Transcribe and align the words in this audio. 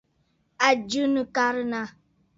À 0.65 0.69
jɨ 0.89 1.01
nɨ̀karə̀ 1.13 1.65
nâ. 1.71 1.81